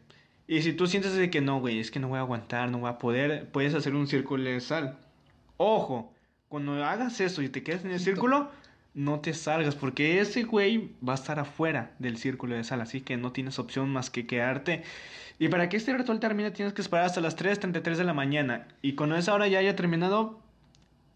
Y 0.45 0.62
si 0.62 0.74
tú 0.74 0.88
sientes 0.88 1.16
de 1.16 1.30
que 1.30 1.39
no, 1.39 1.59
güey, 1.62 1.80
es 1.80 1.89
que 1.89 2.00
no 2.01 2.09
voy 2.09 2.18
a 2.18 2.21
aguantar, 2.21 2.69
no 2.69 2.80
voy 2.80 2.89
a 2.89 2.98
poder, 2.98 3.50
puedes 3.51 3.74
hacer 3.74 3.95
un 3.95 4.07
círculo 4.07 4.44
de 4.44 4.59
sal. 4.59 4.98
Ojo, 5.57 6.13
cuando 6.50 6.83
hagas 6.83 7.19
eso 7.21 7.42
y 7.42 7.50
te 7.50 7.63
quedes 7.63 7.86
en 7.86 7.92
el 7.92 8.00
círculo, 8.00 8.51
no 8.94 9.19
te 9.19 9.34
salgas, 9.34 9.75
porque 9.75 10.19
ese 10.19 10.44
güey 10.44 10.92
va 11.07 11.13
a 11.13 11.16
estar 11.16 11.40
afuera 11.40 11.92
del 12.00 12.18
círculo 12.18 12.56
de 12.56 12.63
sal, 12.63 12.81
así 12.81 13.01
que 13.01 13.18
no 13.18 13.31
tienes 13.31 13.60
opción 13.60 13.90
más 13.90 14.10
que 14.10 14.28
quedarte. 14.28 14.84
Y 15.40 15.48
para 15.50 15.68
que 15.68 15.78
este 15.78 15.95
ritual 15.98 16.19
termine, 16.19 16.51
tienes 16.51 16.74
que 16.74 16.81
esperar 16.81 17.06
hasta 17.06 17.22
las 17.22 17.36
3:33 17.36 17.98
de 17.98 18.04
la 18.04 18.13
mañana. 18.13 18.68
Y 18.81 18.94
cuando 18.94 19.16
esa 19.16 19.34
hora 19.34 19.48
ya 19.48 19.60
haya 19.60 19.75
terminado, 19.75 20.40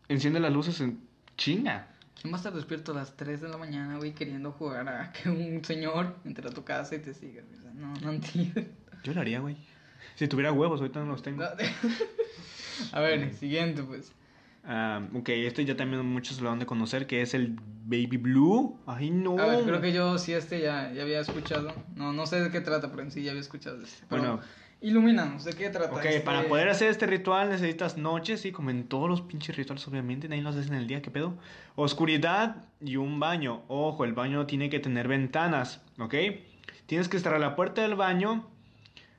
enciende 0.09 0.39
las 0.39 0.51
luces 0.51 0.81
en 0.81 0.99
chinga. 1.37 1.87
¿Quién 2.19 2.33
va 2.33 2.37
a 2.37 2.39
estar 2.39 2.53
despierto 2.53 2.93
a 2.93 2.95
las 2.95 3.15
3 3.15 3.41
de 3.41 3.49
la 3.49 3.57
mañana, 3.57 3.97
güey, 3.97 4.13
queriendo 4.13 4.51
jugar 4.51 4.89
a 4.89 5.11
que 5.11 5.29
un 5.29 5.63
señor 5.63 6.15
entre 6.25 6.47
a 6.47 6.51
tu 6.51 6.63
casa 6.63 6.95
y 6.95 6.99
te 6.99 7.13
siga? 7.13 7.43
güey? 7.43 7.59
O 7.59 7.61
sea, 7.61 7.73
no, 7.73 7.93
no 8.01 8.11
entiendo. 8.11 8.61
Yo 9.03 9.13
lo 9.13 9.21
haría, 9.21 9.39
güey. 9.39 9.55
Si 10.15 10.27
tuviera 10.27 10.51
huevos, 10.51 10.81
ahorita 10.81 10.99
no 11.01 11.11
los 11.11 11.21
tengo. 11.21 11.43
No. 11.43 11.49
A 12.91 12.99
ver, 13.01 13.33
siguiente, 13.35 13.83
pues. 13.83 14.11
Ah, 14.69 15.01
ok, 15.13 15.29
este 15.29 15.63
ya 15.63 15.77
también 15.77 16.05
muchos 16.05 16.41
lo 16.41 16.51
han 16.51 16.59
de 16.59 16.65
conocer, 16.65 17.07
que 17.07 17.21
es 17.21 17.33
el 17.33 17.55
Baby 17.85 18.17
Blue. 18.17 18.77
Ay, 18.85 19.09
no. 19.09 19.39
A 19.39 19.45
ver, 19.45 19.63
creo 19.63 19.79
que 19.79 19.93
yo 19.93 20.17
sí 20.17 20.33
este 20.33 20.59
ya, 20.59 20.91
ya 20.91 21.03
había 21.03 21.21
escuchado. 21.21 21.73
No, 21.95 22.11
no 22.11 22.25
sé 22.25 22.41
de 22.41 22.51
qué 22.51 22.59
trata, 22.59 22.89
pero 22.89 23.01
en 23.01 23.11
sí 23.11 23.23
ya 23.23 23.31
había 23.31 23.41
escuchado 23.41 23.81
este. 23.81 24.03
Pero 24.09 24.21
Bueno. 24.21 24.39
ilumínanos, 24.81 25.45
¿de 25.45 25.53
qué 25.53 25.69
trata? 25.69 25.95
Ok, 25.95 26.03
este? 26.03 26.19
para 26.19 26.43
poder 26.49 26.67
hacer 26.67 26.89
este 26.89 27.05
ritual 27.07 27.49
necesitas 27.49 27.97
noches, 27.97 28.41
sí, 28.41 28.51
como 28.51 28.69
en 28.69 28.83
todos 28.89 29.09
los 29.09 29.21
pinches 29.21 29.55
rituales, 29.55 29.87
obviamente, 29.87 30.27
nadie 30.27 30.41
los 30.41 30.57
hace 30.57 30.67
en 30.67 30.75
el 30.75 30.85
día, 30.85 31.01
¿qué 31.01 31.11
pedo? 31.11 31.37
Oscuridad 31.75 32.57
y 32.81 32.97
un 32.97 33.21
baño. 33.21 33.61
Ojo, 33.69 34.03
el 34.03 34.11
baño 34.11 34.47
tiene 34.47 34.69
que 34.69 34.79
tener 34.81 35.07
ventanas, 35.07 35.81
¿ok? 35.97 36.13
Tienes 36.87 37.07
que 37.07 37.15
estar 37.15 37.33
a 37.33 37.39
la 37.39 37.55
puerta 37.55 37.83
del 37.83 37.95
baño, 37.95 38.45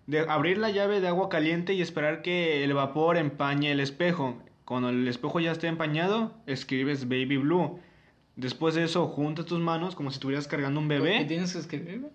de 0.06 0.20
abrir 0.20 0.58
la 0.58 0.68
llave 0.70 1.00
de 1.00 1.08
agua 1.08 1.30
caliente 1.30 1.72
y 1.72 1.80
esperar 1.80 2.20
que 2.20 2.64
el 2.64 2.74
vapor 2.74 3.16
empañe 3.16 3.70
el 3.72 3.80
espejo. 3.80 4.42
Cuando 4.68 4.90
el 4.90 5.08
espejo 5.08 5.40
ya 5.40 5.52
esté 5.52 5.66
empañado, 5.66 6.30
escribes 6.46 7.08
Baby 7.08 7.38
Blue. 7.38 7.78
Después 8.36 8.74
de 8.74 8.84
eso, 8.84 9.06
juntas 9.08 9.46
tus 9.46 9.58
manos 9.58 9.94
como 9.94 10.10
si 10.10 10.16
estuvieras 10.16 10.46
cargando 10.46 10.78
un 10.78 10.88
¿Qué 10.88 10.98
bebé. 10.98 11.24
tienes 11.24 11.54
que 11.54 11.58
escribir? 11.60 12.06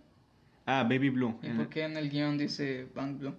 Ah, 0.67 0.83
Baby 0.83 1.09
Blue. 1.09 1.35
¿Y 1.41 1.49
por 1.49 1.67
qué 1.69 1.81
en 1.85 1.97
el 1.97 2.11
guion 2.11 2.37
dice 2.37 2.85
Bank 2.93 3.17
Blue? 3.17 3.33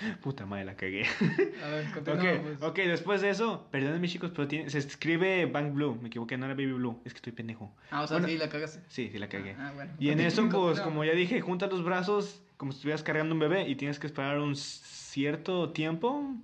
Puta 0.22 0.46
madre, 0.46 0.64
la 0.64 0.76
cagué. 0.76 1.04
A 1.06 1.68
ver, 1.68 1.86
Ok, 1.98 2.42
pues. 2.42 2.62
ok, 2.62 2.76
después 2.76 3.20
de 3.20 3.30
eso, 3.30 3.66
perdónenme 3.70 4.08
chicos, 4.08 4.30
pero 4.34 4.46
tiene- 4.48 4.70
se 4.70 4.78
escribe 4.78 5.46
Bank 5.46 5.72
Blue, 5.74 5.98
me 6.00 6.08
equivoqué, 6.08 6.36
no 6.38 6.46
era 6.46 6.54
Baby 6.54 6.72
Blue, 6.72 7.00
es 7.04 7.12
que 7.12 7.18
estoy 7.18 7.32
pendejo. 7.32 7.72
Ah, 7.90 8.02
o 8.02 8.06
sea, 8.06 8.16
Bueno, 8.18 8.28
sí, 8.28 8.38
la 8.38 8.48
cagaste. 8.48 8.80
Sí, 8.88 9.08
sí 9.12 9.18
la 9.18 9.28
cagué. 9.28 9.56
Ah, 9.58 9.72
bueno. 9.74 9.92
Y 9.98 10.10
en 10.10 10.20
eso, 10.20 10.48
pues, 10.48 10.80
como 10.80 11.04
ya 11.04 11.12
dije, 11.12 11.40
junta 11.40 11.66
los 11.66 11.84
brazos 11.84 12.42
como 12.56 12.72
si 12.72 12.76
estuvieras 12.76 13.02
cargando 13.02 13.32
un 13.34 13.38
bebé 13.40 13.66
y 13.68 13.74
tienes 13.76 13.98
que 13.98 14.06
esperar 14.06 14.38
un 14.38 14.54
cierto 14.54 15.70
tiempo. 15.70 16.34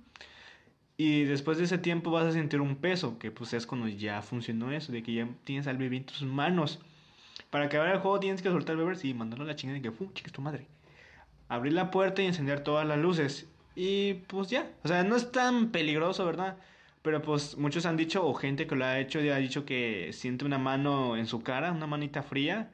Y 0.99 1.25
después 1.25 1.59
de 1.59 1.65
ese 1.65 1.77
tiempo 1.77 2.09
vas 2.09 2.25
a 2.25 2.31
sentir 2.31 2.59
un 2.59 2.75
peso, 2.75 3.19
que 3.19 3.29
pues 3.29 3.53
es 3.53 3.67
cuando 3.67 3.87
ya 3.87 4.23
funcionó 4.23 4.71
eso, 4.71 4.91
de 4.91 5.03
que 5.03 5.13
ya 5.13 5.27
tienes 5.43 5.67
al 5.67 5.77
bebé 5.77 5.97
en 5.97 6.05
tus 6.05 6.23
manos. 6.23 6.79
Para 7.51 7.65
acabar 7.65 7.89
el 7.93 7.99
juego 7.99 8.19
tienes 8.19 8.41
que 8.41 8.49
soltar 8.49 8.75
al 8.75 8.83
bebé 8.83 8.97
y 9.03 9.13
mandarlo 9.13 9.45
a 9.45 9.47
la 9.47 9.55
chingada 9.55 9.75
de 9.75 9.83
que, 9.83 9.91
¡pum! 9.91 10.11
Chica, 10.13 10.27
es 10.27 10.33
tu 10.33 10.41
madre. 10.41 10.65
Abrir 11.49 11.73
la 11.73 11.91
puerta 11.91 12.21
y 12.21 12.25
encender 12.25 12.61
todas 12.61 12.85
las 12.87 12.97
luces. 12.97 13.47
Y 13.75 14.15
pues 14.27 14.49
ya. 14.49 14.69
O 14.83 14.87
sea, 14.87 15.03
no 15.03 15.15
es 15.15 15.31
tan 15.31 15.69
peligroso, 15.71 16.25
¿verdad? 16.25 16.57
Pero 17.03 17.21
pues 17.21 17.57
muchos 17.57 17.85
han 17.85 17.95
dicho, 17.95 18.25
o 18.27 18.33
gente 18.33 18.67
que 18.67 18.75
lo 18.75 18.83
ha 18.85 18.99
hecho, 18.99 19.21
ya 19.21 19.35
ha 19.35 19.39
dicho 19.39 19.65
que 19.65 20.11
siente 20.13 20.45
una 20.45 20.57
mano 20.57 21.15
en 21.15 21.25
su 21.27 21.41
cara, 21.43 21.71
una 21.71 21.87
manita 21.87 22.23
fría. 22.23 22.71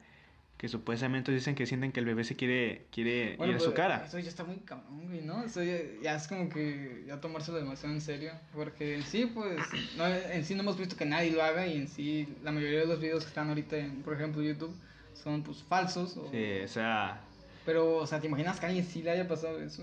Que 0.56 0.68
supuestamente 0.68 1.30
dicen 1.30 1.54
que 1.56 1.66
sienten 1.66 1.92
que 1.92 2.00
el 2.00 2.06
bebé 2.06 2.24
se 2.24 2.36
quiere, 2.36 2.86
quiere 2.90 3.36
Bueno, 3.36 3.52
ir 3.52 3.56
a 3.56 3.60
su 3.60 3.66
pues, 3.66 3.76
cara. 3.76 4.04
Eso 4.06 4.18
ya 4.18 4.28
está 4.30 4.44
muy 4.44 4.56
cabrón, 4.58 5.08
güey, 5.08 5.20
¿no? 5.20 5.42
Eso 5.42 5.62
ya, 5.62 5.76
ya 6.02 6.14
es 6.14 6.26
como 6.26 6.48
que 6.48 7.04
ya 7.06 7.20
tomárselo 7.20 7.58
demasiado 7.58 7.94
en 7.94 8.00
serio. 8.00 8.32
Porque 8.54 8.94
en 8.94 9.02
sí, 9.02 9.26
pues, 9.26 9.58
no, 9.98 10.06
en 10.06 10.44
sí 10.44 10.54
no 10.54 10.62
hemos 10.62 10.78
visto 10.78 10.96
que 10.96 11.04
nadie 11.04 11.32
lo 11.32 11.42
haga 11.42 11.66
y 11.66 11.76
en 11.76 11.88
sí 11.88 12.38
la 12.42 12.50
mayoría 12.52 12.80
de 12.80 12.86
los 12.86 13.00
videos 13.00 13.24
que 13.24 13.28
están 13.28 13.48
ahorita 13.48 13.76
en, 13.76 14.02
por 14.02 14.14
ejemplo, 14.14 14.42
YouTube 14.42 14.74
son 15.12 15.42
pues 15.42 15.62
falsos. 15.62 16.16
O, 16.16 16.30
Sí, 16.30 16.60
o 16.64 16.68
sea, 16.68 17.20
Pero, 17.64 17.96
o 17.96 18.06
sea, 18.06 18.20
¿te 18.20 18.26
imaginas 18.26 18.60
que 18.60 18.66
a 18.66 18.68
alguien 18.68 18.86
sí 18.86 19.02
le 19.02 19.10
haya 19.10 19.26
pasado 19.28 19.58
eso? 19.60 19.82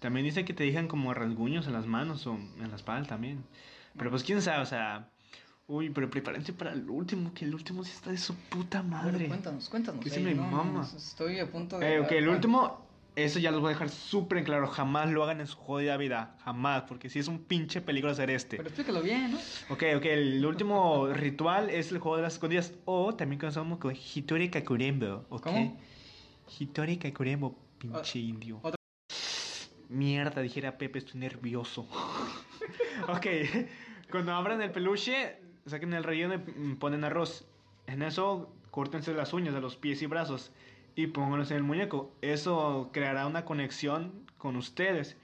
también 0.00 0.26
dice 0.26 0.44
que 0.44 0.52
te 0.52 0.64
dejan 0.64 0.86
como 0.86 1.14
rasguños 1.14 1.66
en 1.66 1.72
las 1.72 1.86
manos 1.86 2.26
o 2.26 2.34
en 2.34 2.68
la 2.68 2.76
espalda 2.76 3.08
también. 3.08 3.42
Pero 3.96 4.10
pues 4.10 4.22
quién 4.22 4.42
sabe, 4.42 4.62
o 4.62 4.66
sea, 4.66 5.08
uy, 5.66 5.88
pero 5.88 6.10
prepárense 6.10 6.52
para 6.52 6.72
el 6.74 6.90
último, 6.90 7.32
que 7.32 7.46
el 7.46 7.54
último 7.54 7.82
sí 7.84 7.92
está 7.94 8.10
de 8.10 8.18
su 8.18 8.34
puta 8.34 8.80
A 8.80 8.82
ver, 8.82 8.90
madre. 8.90 9.28
cuéntanos, 9.28 9.68
cuéntanos. 9.70 10.04
Que 10.04 10.10
sí 10.10 10.18
ey, 10.18 10.24
me 10.24 10.34
no, 10.34 10.42
no, 10.42 10.50
mama. 10.50 10.86
estoy 10.94 11.38
a 11.38 11.50
punto 11.50 11.78
de... 11.78 11.94
Eh, 11.94 12.00
ok, 12.00 12.12
el 12.12 12.28
último, 12.28 12.84
eso 13.16 13.38
ya 13.38 13.50
los 13.50 13.62
voy 13.62 13.68
a 13.70 13.72
dejar 13.72 13.88
súper 13.88 14.38
en 14.38 14.44
claro. 14.44 14.66
Jamás 14.66 15.08
lo 15.10 15.22
hagan 15.24 15.40
en 15.40 15.46
su 15.46 15.56
jodida 15.56 15.96
vida. 15.96 16.36
Jamás, 16.44 16.82
porque 16.82 17.08
si 17.08 17.18
es 17.20 17.28
un 17.28 17.38
pinche 17.38 17.80
peligro 17.80 18.10
hacer 18.10 18.28
este. 18.28 18.58
Pero 18.58 18.68
explícalo 18.68 19.00
bien, 19.00 19.32
¿no? 19.32 19.38
Ok, 19.70 19.84
ok, 19.96 20.04
el 20.04 20.44
último 20.44 21.06
ritual 21.14 21.70
es 21.70 21.92
el 21.92 21.98
juego 21.98 22.16
de 22.18 22.24
las 22.24 22.34
escondidas. 22.34 22.74
O 22.84 23.14
también 23.14 23.40
conocemos 23.40 23.78
como 23.78 23.94
Hitori 23.94 24.50
Kakurembo. 24.50 25.24
¿ok? 25.30 25.44
¿Cómo? 25.44 25.80
Hitori 26.58 26.96
Kakurembo, 26.98 27.56
pinche 27.78 28.18
indio. 28.18 28.58
otra- 28.62 28.76
Mierda, 29.88 30.40
dijera 30.42 30.76
Pepe, 30.78 30.98
estoy 30.98 31.20
nervioso. 31.20 31.82
ok, 33.08 33.26
cuando 34.10 34.32
abran 34.32 34.60
el 34.62 34.70
peluche, 34.72 35.36
saquen 35.66 35.92
el 35.92 36.04
relleno 36.04 36.34
y 36.34 36.38
mm, 36.38 36.76
ponen 36.76 37.04
arroz. 37.04 37.46
En 37.86 38.02
eso, 38.02 38.50
córtense 38.70 39.12
las 39.14 39.32
uñas 39.32 39.54
de 39.54 39.60
los 39.60 39.76
pies 39.76 40.00
y 40.02 40.06
brazos 40.06 40.52
y 40.96 41.06
pónganlos 41.08 41.50
en 41.50 41.58
el 41.58 41.62
muñeco. 41.62 42.12
Eso 42.22 42.90
creará 42.92 43.26
una 43.26 43.44
conexión 43.44 44.12
con 44.38 44.56
ustedes. 44.56 45.16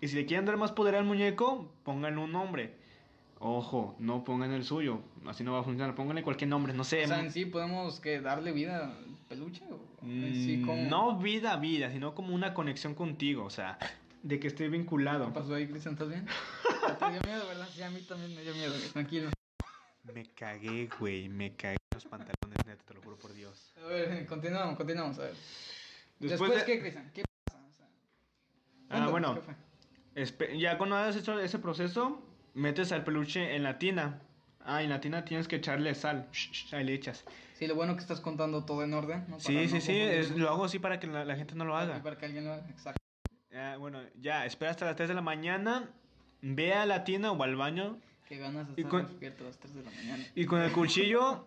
Y 0.00 0.08
si 0.08 0.16
le 0.16 0.26
quieren 0.26 0.44
dar 0.44 0.56
más 0.58 0.72
poder 0.72 0.94
al 0.94 1.04
muñeco, 1.04 1.70
pónganle 1.84 2.20
un 2.20 2.32
nombre. 2.32 2.74
Ojo, 3.38 3.94
no 3.98 4.24
pongan 4.24 4.52
el 4.52 4.64
suyo, 4.64 5.00
así 5.26 5.42
no 5.44 5.52
va 5.52 5.60
a 5.60 5.62
funcionar. 5.62 5.94
Pónganle 5.94 6.22
cualquier 6.22 6.48
nombre, 6.48 6.72
no 6.74 6.84
sé. 6.84 7.04
O 7.04 7.08
sea, 7.08 7.20
en 7.20 7.30
sí 7.32 7.46
podemos 7.46 8.00
que 8.00 8.20
darle 8.20 8.52
vida 8.52 8.88
al 8.88 9.04
peluche. 9.28 9.62
¿O 10.06 10.08
en 10.08 10.34
sí 10.34 10.56
Mm, 10.58 10.66
como... 10.66 10.82
No 10.88 11.18
vida, 11.18 11.56
vida, 11.56 11.90
sino 11.90 12.14
como 12.14 12.34
una 12.34 12.54
conexión 12.54 12.94
contigo, 12.94 13.44
o 13.44 13.50
sea, 13.50 13.78
de 14.22 14.38
que 14.38 14.48
¿Qué 14.54 14.68
vinculado. 14.68 15.32
pasó 15.32 15.54
ahí, 15.54 15.66
Cristian? 15.66 15.94
¿Estás 15.94 16.08
bien? 16.08 16.26
¿Te 16.98 17.10
dio 17.10 17.22
miedo, 17.22 17.46
verdad? 17.48 17.68
Sí, 17.74 17.82
a 17.82 17.90
mí 17.90 18.00
también 18.02 18.34
me 18.34 18.42
dio 18.42 18.54
miedo, 18.54 18.74
tranquilo. 18.92 19.30
Me 20.14 20.24
cagué, 20.34 20.88
güey, 21.00 21.28
me 21.28 21.56
cagué 21.56 21.78
los 21.92 22.04
pantalones, 22.04 22.64
neta, 22.64 22.84
te 22.84 22.94
lo 22.94 23.02
juro 23.02 23.16
por 23.18 23.32
Dios. 23.34 23.72
A 23.82 23.86
ver, 23.86 24.26
continuamos, 24.26 24.76
continuamos, 24.76 25.18
a 25.18 25.22
ver. 25.22 25.34
Después, 26.20 26.30
Después, 26.30 26.52
de- 26.54 26.64
¿qué, 26.64 26.80
Cristian? 26.80 27.10
¿Qué 27.12 27.24
pasa? 27.44 27.58
O 27.68 27.72
sea, 27.72 27.86
Ah, 28.90 29.08
bueno. 29.08 29.34
¿qué 29.34 30.58
ya 30.58 30.78
cuando 30.78 30.96
hayas 30.96 31.16
hecho 31.16 31.38
ese 31.40 31.58
proceso, 31.58 32.22
metes 32.54 32.92
al 32.92 33.02
peluche 33.04 33.54
en 33.56 33.64
la 33.64 33.78
tina. 33.78 34.22
Ah, 34.68 34.82
en 34.82 34.90
la 34.90 35.00
tina 35.00 35.24
tienes 35.24 35.46
que 35.46 35.56
echarle 35.56 35.94
sal. 35.94 36.28
Shh, 36.32 36.74
ahí 36.74 36.84
le 36.84 36.92
echas. 36.94 37.24
Sí, 37.54 37.66
lo 37.68 37.76
bueno 37.76 37.94
que 37.94 38.00
estás 38.00 38.20
contando 38.20 38.64
todo 38.64 38.82
en 38.82 38.92
orden, 38.94 39.20
¿no? 39.28 39.36
Para 39.36 39.40
Sí, 39.40 39.54
no 39.54 39.68
sí, 39.68 39.80
sí, 39.80 39.92
es- 39.96 40.30
lo 40.36 40.50
hago 40.50 40.64
así 40.64 40.78
para 40.80 40.98
que 40.98 41.06
la, 41.06 41.24
la 41.24 41.36
gente 41.36 41.54
no 41.54 41.64
lo 41.64 41.78
Y 41.78 41.82
haga. 41.82 42.02
Para 42.02 42.18
que 42.18 42.26
alguien 42.26 42.44
lo 42.44 42.52
haga, 42.52 42.68
exacto. 42.68 43.00
Ah, 43.54 43.76
bueno, 43.78 44.00
ya, 44.20 44.44
espera 44.44 44.72
hasta 44.72 44.84
las 44.84 44.96
3 44.96 45.08
de 45.08 45.14
la 45.14 45.22
mañana, 45.22 45.88
ve 46.42 46.74
a 46.74 46.84
la 46.84 47.04
tina 47.04 47.30
o 47.30 47.42
al 47.42 47.54
baño 47.56 47.98
Qué 48.28 48.38
ganas 48.38 48.66
de 48.66 48.72
Y 48.76 48.80
estar 48.84 48.90
con- 48.90 49.06
despierto 49.06 49.44
a 49.44 49.46
las 49.46 49.58
3 49.58 49.72
de 49.76 49.82
la 49.84 49.90
mañana. 49.92 50.24
y 50.34 50.44
con 50.46 50.60
el 50.60 50.72
cuchillo 50.72 51.46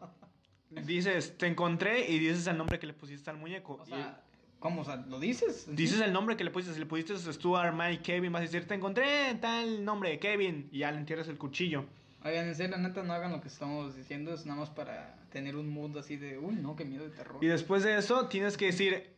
dices, 0.69 1.37
te 1.37 1.47
encontré 1.47 2.09
y 2.09 2.19
dices 2.19 2.47
el 2.47 2.57
nombre 2.57 2.79
que 2.79 2.87
le 2.87 2.93
pusiste 2.93 3.29
al 3.29 3.35
muñeco. 3.37 3.73
O 3.81 3.85
sea, 3.85 4.23
¿cómo? 4.59 4.81
O 4.81 4.85
sea, 4.85 4.95
¿lo 4.95 5.19
dices? 5.19 5.67
Y 5.67 5.75
dices 5.75 5.99
el 5.99 6.13
nombre 6.13 6.37
que 6.37 6.45
le 6.45 6.51
pusiste, 6.51 6.73
si 6.73 6.79
le 6.79 6.85
pusiste 6.85 7.17
Stuart, 7.17 7.73
Mike, 7.75 8.01
Kevin, 8.01 8.31
vas 8.31 8.39
a 8.39 8.43
decir, 8.43 8.65
te 8.65 8.75
encontré 8.75 9.35
tal 9.41 9.83
nombre, 9.83 10.17
Kevin, 10.19 10.69
y 10.71 10.79
ya 10.79 10.91
le 10.91 10.99
entierras 10.99 11.27
el 11.27 11.37
cuchillo. 11.37 11.85
Oigan, 12.23 12.47
en 12.47 12.55
serio, 12.55 12.77
neta, 12.77 13.01
no 13.03 13.13
hagan 13.13 13.31
lo 13.31 13.41
que 13.41 13.47
estamos 13.47 13.95
diciendo, 13.95 14.33
es 14.33 14.45
nada 14.45 14.59
más 14.59 14.69
para 14.69 15.15
tener 15.31 15.55
un 15.55 15.69
mood 15.69 15.97
así 15.97 16.17
de, 16.17 16.37
uy, 16.37 16.55
no, 16.55 16.75
qué 16.75 16.83
miedo 16.83 17.05
de 17.05 17.11
terror. 17.15 17.37
Y 17.41 17.47
después 17.47 17.83
de 17.83 17.97
eso 17.97 18.27
tienes 18.27 18.57
que 18.57 18.65
decir, 18.65 19.09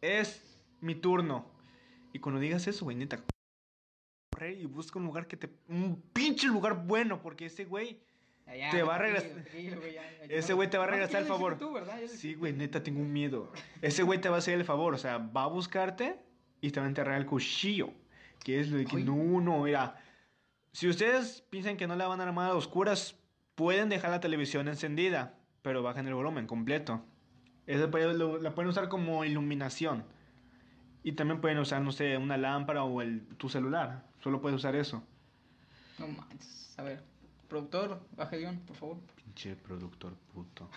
es 0.00 0.42
mi 0.80 0.94
turno. 0.94 1.46
Y 2.12 2.18
cuando 2.18 2.40
digas 2.40 2.66
eso, 2.66 2.84
güey, 2.86 2.96
neta, 2.96 3.20
corre 4.32 4.54
y 4.54 4.64
busca 4.64 4.98
un 4.98 5.04
lugar 5.04 5.26
que 5.26 5.36
te... 5.36 5.50
Un 5.68 6.00
pinche 6.14 6.46
lugar 6.46 6.86
bueno, 6.86 7.20
porque 7.20 7.46
ese 7.46 7.64
güey... 7.66 8.00
Ya, 8.46 8.56
ya, 8.56 8.70
te 8.70 8.82
va 8.84 8.94
a 8.94 8.98
regresar- 8.98 9.44
Ese 10.28 10.52
güey 10.54 10.70
te 10.70 10.78
va 10.78 10.84
a 10.84 10.86
regresar 10.86 11.22
el 11.22 11.26
favor. 11.26 11.58
tú, 11.58 11.74
Sí, 12.06 12.34
güey, 12.34 12.52
neta, 12.52 12.82
tengo 12.82 13.00
un 13.00 13.12
miedo. 13.12 13.52
Ese 13.82 14.04
güey 14.04 14.20
te 14.20 14.28
va 14.28 14.36
a 14.36 14.38
hacer 14.38 14.54
el 14.54 14.64
favor, 14.64 14.94
o 14.94 14.98
sea, 14.98 15.18
va 15.18 15.42
a 15.44 15.48
buscarte 15.48 16.16
y 16.60 16.70
te 16.70 16.78
va 16.78 16.86
a 16.86 16.88
enterrar 16.88 17.18
el 17.18 17.26
cuchillo. 17.26 17.90
Que 18.44 18.60
es 18.60 18.70
lo 18.70 18.78
de 18.78 18.84
que 18.84 18.98
Ay. 18.98 19.04
no, 19.04 19.40
no, 19.40 19.64
mira. 19.64 20.00
Si 20.76 20.86
ustedes 20.86 21.40
piensan 21.48 21.78
que 21.78 21.86
no 21.86 21.96
la 21.96 22.06
van 22.06 22.20
a 22.20 22.24
armar 22.24 22.50
a 22.50 22.54
oscuras, 22.54 23.16
pueden 23.54 23.88
dejar 23.88 24.10
la 24.10 24.20
televisión 24.20 24.68
encendida, 24.68 25.38
pero 25.62 25.82
bajen 25.82 26.06
el 26.06 26.12
volumen 26.12 26.46
completo. 26.46 27.02
Lo- 27.66 28.36
la 28.36 28.54
pueden 28.54 28.68
usar 28.68 28.90
como 28.90 29.24
iluminación. 29.24 30.04
Y 31.02 31.12
también 31.12 31.40
pueden 31.40 31.56
usar, 31.60 31.80
no 31.80 31.92
sé, 31.92 32.18
una 32.18 32.36
lámpara 32.36 32.84
o 32.84 33.00
el, 33.00 33.26
tu 33.38 33.48
celular. 33.48 34.04
Solo 34.22 34.42
puedes 34.42 34.58
usar 34.58 34.76
eso. 34.76 35.02
No 35.98 36.08
manches. 36.08 36.78
A 36.78 36.82
ver, 36.82 37.02
productor, 37.48 38.06
baja 38.14 38.36
el 38.36 38.42
guion, 38.42 38.58
por 38.58 38.76
favor. 38.76 38.98
Pinche 39.14 39.56
productor 39.56 40.12
puto. 40.34 40.68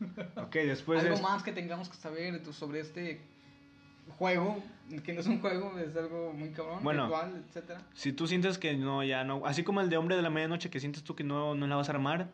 ok, 0.36 0.52
después 0.52 1.04
algo 1.04 1.20
más 1.22 1.44
que 1.44 1.52
tengamos 1.52 1.88
que 1.88 1.94
saber 1.96 2.44
sobre 2.52 2.80
este 2.80 3.20
juego, 4.18 4.62
que 5.04 5.12
no 5.12 5.20
es 5.20 5.26
un 5.26 5.40
juego, 5.40 5.78
es 5.78 5.96
algo 5.96 6.32
muy 6.32 6.50
cabrón, 6.50 6.82
Bueno. 6.82 7.02
virtual, 7.08 7.44
etcétera. 7.48 7.80
Si 7.94 8.12
tú 8.12 8.26
sientes 8.26 8.58
que 8.58 8.74
no, 8.74 9.02
ya 9.02 9.24
no, 9.24 9.44
así 9.46 9.64
como 9.64 9.80
el 9.80 9.88
de 9.90 9.96
hombre 9.96 10.16
de 10.16 10.22
la 10.22 10.30
medianoche 10.30 10.70
que 10.70 10.80
sientes 10.80 11.02
tú 11.04 11.14
que 11.14 11.24
no, 11.24 11.54
no 11.54 11.66
la 11.66 11.76
vas 11.76 11.88
a 11.88 11.92
armar, 11.92 12.30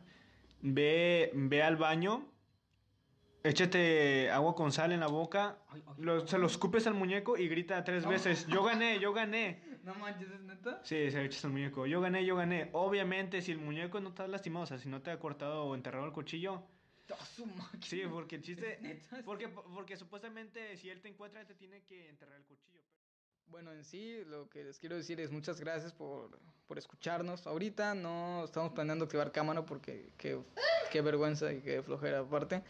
ve, 0.62 1.30
ve 1.34 1.62
al 1.62 1.76
baño, 1.76 2.26
échate 3.42 4.30
agua 4.30 4.54
con 4.54 4.72
sal 4.72 4.92
en 4.92 5.00
la 5.00 5.06
boca, 5.06 5.56
Ay, 5.70 5.82
ay. 5.86 5.94
lo- 5.98 6.26
se 6.26 6.38
lo 6.38 6.46
escupes 6.46 6.86
al 6.86 6.94
muñeco 6.94 7.38
y 7.38 7.48
grita 7.48 7.82
tres 7.84 8.04
No. 8.04 8.10
veces, 8.10 8.46
yo 8.48 8.62
gané, 8.64 8.98
yo 8.98 9.12
gané. 9.12 9.62
No 9.82 9.94
manches, 9.94 10.28
¿es 10.30 10.40
neta? 10.42 10.78
Sí, 10.84 11.10
se 11.10 11.16
lo 11.16 11.22
echas 11.24 11.42
al 11.46 11.52
muñeco, 11.52 11.86
yo 11.86 12.02
gané, 12.02 12.26
yo 12.26 12.36
gané. 12.36 12.68
Obviamente, 12.72 13.40
si 13.40 13.52
el 13.52 13.58
muñeco 13.58 13.98
no 14.00 14.10
está 14.10 14.28
lastimado, 14.28 14.64
o 14.64 14.66
sea, 14.66 14.76
si 14.76 14.90
no 14.90 15.00
te 15.00 15.10
ha 15.10 15.18
cortado 15.18 15.64
o 15.64 15.74
enterrado 15.74 16.04
el 16.04 16.12
cuchillo. 16.12 16.62
Sí, 17.80 18.02
porque 18.10 18.36
el 18.36 18.42
chiste, 18.42 18.78
porque, 19.24 19.48
porque 19.48 19.96
supuestamente 19.96 20.76
si 20.76 20.90
él 20.90 21.00
te 21.00 21.08
encuentra, 21.08 21.46
te 21.46 21.54
tiene 21.54 21.82
que 21.84 22.08
enterrar 22.08 22.36
el 22.36 22.44
cuchillo. 22.44 22.80
Bueno, 23.46 23.72
en 23.72 23.84
sí, 23.84 24.22
lo 24.26 24.48
que 24.48 24.62
les 24.62 24.78
quiero 24.78 24.96
decir 24.96 25.20
es 25.20 25.32
muchas 25.32 25.60
gracias 25.60 25.92
por, 25.92 26.38
por 26.68 26.78
escucharnos. 26.78 27.46
Ahorita 27.46 27.94
no 27.94 28.44
estamos 28.44 28.72
planeando 28.72 29.06
activar 29.06 29.32
cámara 29.32 29.66
porque 29.66 30.12
qué, 30.16 30.38
qué 30.92 31.00
vergüenza 31.00 31.52
y 31.52 31.60
qué 31.60 31.82
flojera 31.82 32.20
aparte. 32.20 32.62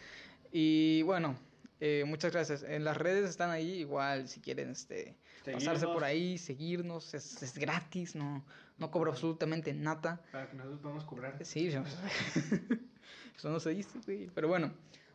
Y 0.52 1.02
bueno, 1.02 1.37
eh, 1.80 2.04
muchas 2.06 2.32
gracias. 2.32 2.62
En 2.62 2.85
las 2.85 2.97
redes 2.97 3.28
están 3.28 3.50
ahí, 3.50 3.80
igual 3.80 4.28
si 4.28 4.40
quieren 4.40 4.70
este, 4.70 5.16
pasarse 5.44 5.61
Seguirnos. 5.61 5.92
por 5.94 6.04
ahí, 6.04 6.38
seguirnos, 6.38 7.14
es, 7.14 7.42
es 7.42 7.56
gratis, 7.59 8.14
no, 8.14 8.44
no 8.78 8.90
cobro 8.90 9.11
absolutamente 9.11 9.73
nada. 9.75 10.20
Para 10.32 10.49
que 10.50 10.56
nosotros 10.56 10.80
podamos 10.80 11.04
cobrar. 11.04 11.44
Sí, 11.44 11.70
yo- 11.70 11.82
eso 13.37 13.50
no 13.50 13.61
se 13.61 13.70
dice, 13.70 13.99
güey. 14.04 14.28
Pero 14.35 14.49
bueno, 14.49 14.73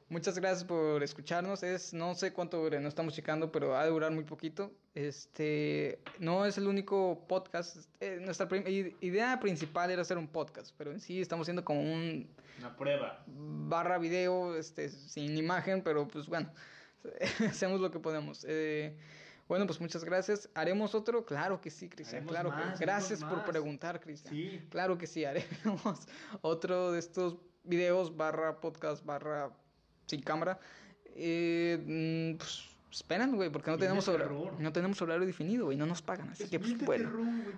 muchas 0.09 0.37
gracias 0.39 0.63
por 0.63 1.03
escucharnos. 1.03 1.63
Es, 1.63 1.93
no 1.93 2.15
sé 2.15 2.33
cuánto 2.33 2.57
dure, 2.61 2.79
no 2.79 2.87
estamos 2.87 3.13
checando, 3.13 3.51
pero 3.51 3.75
ha 3.77 3.83
de 3.83 3.89
durar 3.91 4.11
muy 4.11 4.23
poquito. 4.23 4.71
Este, 4.95 5.99
no 6.19 6.45
es 6.45 6.57
el 6.57 6.67
único 6.67 7.25
podcast. 7.27 7.77
eh, 7.99 8.19
nuestra 8.21 8.47
prim- 8.47 8.63
idea 9.01 9.39
principal 9.39 9.91
era 9.91 10.01
hacer 10.01 10.17
un 10.17 10.27
podcast, 10.27 10.73
pero 10.77 10.91
en 10.91 10.99
sí 10.99 11.21
estamos 11.21 11.45
haciendo 11.45 11.63
como 11.65 11.81
un 11.81 12.27
Una 12.59 12.75
prueba. 12.75 13.23
barra 13.27 13.97
video, 13.97 14.55
este, 14.57 14.89
sin 14.89 15.37
imagen, 15.37 15.81
pero 15.83 16.07
pues 16.07 16.27
bueno, 16.27 16.51
hacemos 17.49 17.79
lo 17.81 17.91
que 17.91 17.99
podemos. 17.99 18.45
Eh, 18.47 18.95
bueno, 19.47 19.65
pues 19.67 19.79
muchas 19.79 20.03
gracias. 20.03 20.49
¿Haremos 20.55 20.95
otro? 20.95 21.25
Claro 21.25 21.61
que 21.61 21.69
sí, 21.69 21.89
Cristian. 21.89 22.25
Claro 22.25 22.49
más, 22.49 22.77
que 22.79 22.85
Gracias 22.85 23.23
por 23.23 23.37
más. 23.37 23.49
preguntar, 23.49 23.99
Cristian. 23.99 24.33
Sí. 24.33 24.61
Claro 24.69 24.97
que 24.97 25.07
sí, 25.07 25.25
haremos 25.25 26.07
otro 26.41 26.91
de 26.91 26.99
estos 26.99 27.37
videos 27.63 28.15
barra 28.15 28.59
podcast 28.59 29.05
barra 29.05 29.51
sin 30.07 30.21
cámara. 30.21 30.59
Eh, 31.15 31.77
mm, 31.85 32.37
pues 32.37 32.75
esperan, 32.91 33.35
güey, 33.35 33.49
porque 33.49 33.71
no 33.71 33.77
tenemos, 33.77 34.07
horario, 34.07 34.51
no 34.57 34.71
tenemos 34.71 35.01
horario 35.01 35.25
definido, 35.25 35.65
güey, 35.65 35.77
no 35.77 35.85
nos 35.85 36.01
pagan, 36.01 36.29
así 36.29 36.47
que 36.47 36.59
pues 36.59 36.77
bueno. 36.85 37.11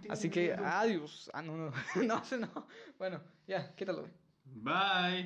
Así 0.10 0.30
que 0.30 0.54
adiós. 0.54 1.30
Ah, 1.34 1.42
no, 1.42 1.56
no, 1.56 1.72
no, 1.96 2.24
no, 2.32 2.38
no. 2.38 2.68
Bueno, 2.98 3.22
ya, 3.48 3.74
quítalo, 3.76 4.02
güey. 4.02 4.12
Bye. 4.46 5.26